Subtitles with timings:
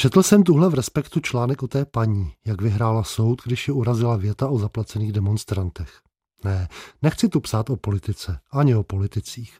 [0.00, 4.16] Četl jsem tuhle v Respektu článek o té paní, jak vyhrála soud, když ji urazila
[4.16, 6.00] věta o zaplacených demonstrantech.
[6.44, 6.68] Ne,
[7.02, 9.58] nechci tu psát o politice, ani o politicích,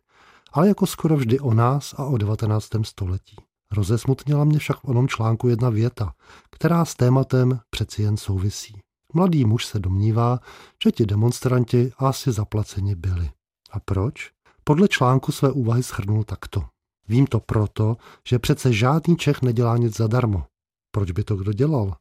[0.53, 2.69] ale jako skoro vždy o nás a o 19.
[2.83, 3.37] století.
[3.73, 6.13] Rozesmutnila mě však v onom článku jedna věta,
[6.51, 8.81] která s tématem přeci jen souvisí.
[9.15, 10.41] Mladý muž se domnívá,
[10.85, 13.31] že ti demonstranti asi zaplaceni byli.
[13.71, 14.31] A proč?
[14.65, 16.65] Podle článku své úvahy schrnul takto.
[17.09, 17.97] Vím to proto,
[18.29, 20.45] že přece žádný Čech nedělá nic zadarmo.
[20.91, 21.97] Proč by to kdo dělal?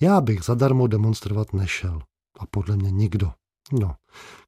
[0.00, 2.00] Já bych zadarmo demonstrovat nešel.
[2.38, 3.32] A podle mě nikdo.
[3.72, 3.94] No,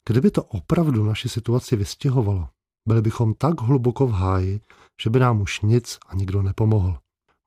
[0.08, 2.48] kdyby to opravdu naši situaci vystěhovalo,
[2.88, 4.60] byli bychom tak hluboko v háji,
[5.02, 6.98] že by nám už nic a nikdo nepomohl.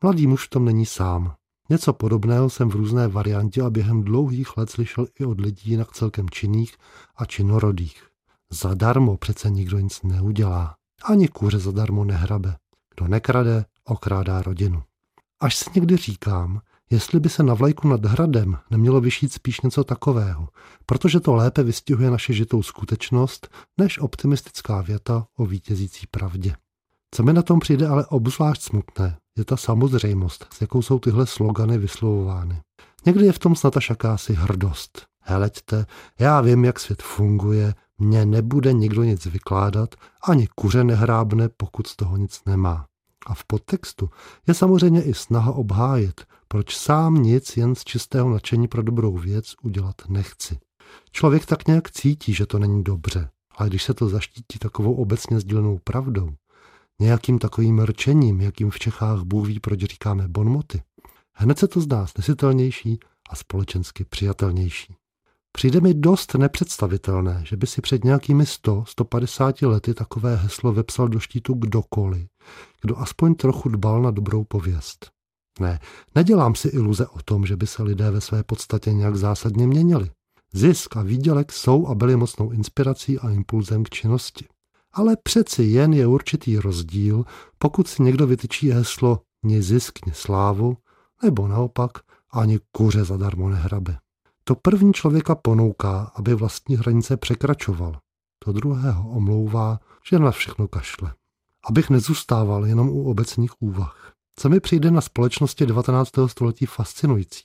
[0.03, 1.35] Mladý muž v tom není sám.
[1.69, 5.91] Něco podobného jsem v různé variantě a během dlouhých let slyšel i od lidí jinak
[5.91, 6.77] celkem činných
[7.15, 8.07] a činorodých.
[8.51, 10.75] Zadarmo přece nikdo nic neudělá.
[11.03, 12.55] Ani kůře zadarmo nehrabe.
[12.95, 14.83] Kdo nekrade, okrádá rodinu.
[15.39, 19.83] Až si někdy říkám, jestli by se na vlajku nad hradem nemělo vyšít spíš něco
[19.83, 20.49] takového,
[20.85, 26.55] protože to lépe vystihuje naše žitou skutečnost, než optimistická věta o vítězící pravdě.
[27.11, 31.27] Co mi na tom přijde ale obzvlášť smutné, je ta samozřejmost, s jakou jsou tyhle
[31.27, 32.61] slogany vyslovovány.
[33.05, 35.05] Někdy je v tom snad až jakási hrdost.
[35.21, 35.85] Heleďte,
[36.19, 39.95] já vím, jak svět funguje, mně nebude nikdo nic vykládat,
[40.27, 42.85] ani kuře nehrábne, pokud z toho nic nemá.
[43.25, 44.09] A v podtextu
[44.47, 49.53] je samozřejmě i snaha obhájit, proč sám nic jen z čistého nadšení pro dobrou věc
[49.63, 50.59] udělat nechci.
[51.11, 55.39] Člověk tak nějak cítí, že to není dobře, ale když se to zaštítí takovou obecně
[55.39, 56.29] sdílenou pravdou,
[56.99, 60.81] nějakým takovým rčením, jakým v Čechách Bůh ví, proč říkáme bonmoty,
[61.33, 64.96] hned se to zdá snesitelnější a společensky přijatelnější.
[65.57, 71.19] Přijde mi dost nepředstavitelné, že by si před nějakými 100-150 lety takové heslo vepsal do
[71.19, 72.27] štítu kdokoliv,
[72.81, 75.11] kdo aspoň trochu dbal na dobrou pověst.
[75.59, 75.79] Ne,
[76.15, 80.09] nedělám si iluze o tom, že by se lidé ve své podstatě nějak zásadně měnili.
[80.53, 84.45] Zisk a výdělek jsou a byly mocnou inspirací a impulzem k činnosti.
[84.93, 87.25] Ale přeci jen je určitý rozdíl,
[87.57, 90.77] pokud si někdo vytyčí heslo ni zisk, ni slávu,
[91.23, 91.91] nebo naopak
[92.31, 93.97] ani kuře zadarmo nehrabe.
[94.47, 97.99] To první člověka ponouká, aby vlastní hranice překračoval.
[98.45, 101.13] To druhého omlouvá, že na všechno kašle.
[101.69, 104.11] Abych nezůstával jenom u obecných úvah.
[104.35, 106.11] Co mi přijde na společnosti 19.
[106.27, 107.43] století fascinující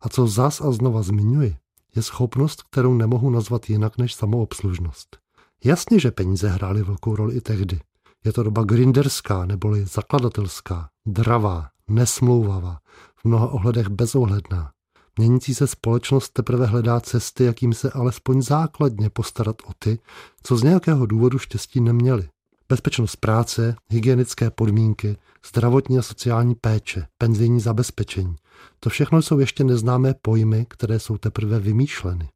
[0.00, 1.56] a co zas a znova zmiňuji,
[1.96, 5.16] je schopnost, kterou nemohu nazvat jinak než samoobslužnost.
[5.64, 7.80] Jasně, že peníze hrály velkou roli i tehdy.
[8.24, 12.78] Je to doba grinderská neboli zakladatelská, dravá, nesmlouvavá,
[13.16, 14.73] v mnoha ohledech bezohledná.
[15.18, 19.98] Měnící se společnost teprve hledá cesty, jakým se alespoň základně postarat o ty,
[20.42, 22.28] co z nějakého důvodu štěstí neměli.
[22.68, 25.16] Bezpečnost práce, hygienické podmínky,
[25.48, 28.36] zdravotní a sociální péče, penzijní zabezpečení.
[28.80, 32.28] To všechno jsou ještě neznámé pojmy, které jsou teprve vymýšleny.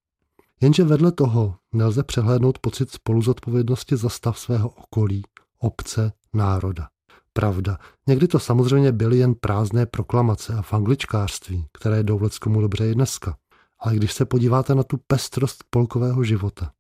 [0.61, 5.23] Jenže vedle toho nelze přehlédnout pocit spoluzodpovědnosti za stav svého okolí,
[5.59, 6.89] obce, národa.
[7.39, 12.95] Pravda, někdy to samozřejmě byly jen prázdné proklamace a fangličkářství, které jdou leckomu dobře i
[12.95, 13.37] dneska.
[13.81, 16.71] Ale když se podíváte na tu pestrost spolkového života,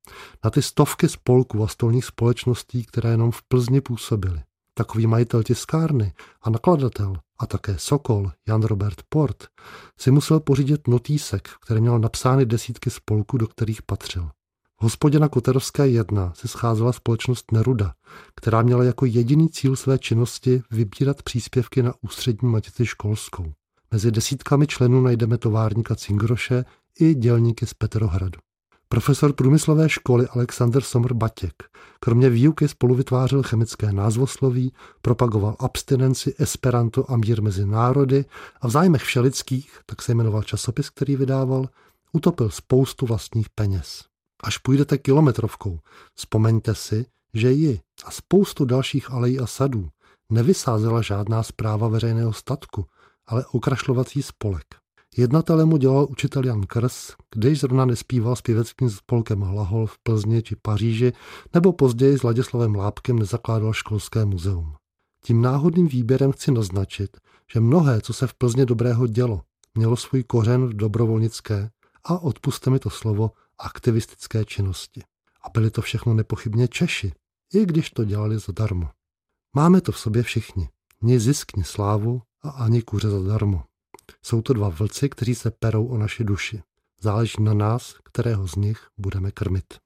[0.44, 4.42] na ty stovky spolků a stolních společností, které jenom v Plzni působily,
[4.74, 9.44] takový majitel tiskárny a nakladatel a také Sokol, Jan Robert Port,
[10.00, 14.30] si musel pořídit notýsek, který měl napsány desítky spolků, do kterých patřil.
[14.80, 17.92] V hospodě na Koterovské 1 se scházela společnost Neruda,
[18.34, 23.52] která měla jako jediný cíl své činnosti vybírat příspěvky na ústřední matici školskou.
[23.90, 26.64] Mezi desítkami členů najdeme továrníka Cingroše
[27.00, 28.38] i dělníky z Petrohradu.
[28.88, 31.54] Profesor průmyslové školy Alexander Sommer Batěk
[32.00, 34.72] kromě výuky spolu vytvářel chemické názvosloví,
[35.02, 38.24] propagoval abstinenci, esperanto a mír mezi národy
[38.60, 41.68] a v zájmech všelických, tak se jmenoval časopis, který vydával,
[42.12, 44.04] utopil spoustu vlastních peněz.
[44.42, 45.78] Až půjdete kilometrovkou,
[46.14, 49.88] vzpomeňte si, že ji a spoustu dalších alejí a sadů
[50.32, 52.86] nevysázela žádná zpráva veřejného statku,
[53.26, 54.64] ale okrašlovací spolek.
[55.16, 60.42] Jednatelem mu dělal učitel Jan Krs, když zrovna nespíval s pěveckým spolkem Hlahol v Plzni
[60.42, 61.12] či Paříži,
[61.54, 64.74] nebo později s Ladislavem Lápkem nezakládal školské muzeum.
[65.24, 67.16] Tím náhodným výběrem chci naznačit,
[67.52, 69.40] že mnohé, co se v Plzně dobrého dělo,
[69.74, 71.70] mělo svůj kořen v dobrovolnické
[72.04, 75.02] a odpuste mi to slovo aktivistické činnosti.
[75.42, 77.12] A byli to všechno nepochybně Češi,
[77.54, 78.90] i když to dělali zadarmo.
[79.56, 80.68] Máme to v sobě všichni.
[81.02, 83.64] Ni zisk, ni slávu a ani kuře zadarmo.
[84.22, 86.62] Jsou to dva vlci, kteří se perou o naši duši.
[87.00, 89.78] Záleží na nás, kterého z nich budeme krmit.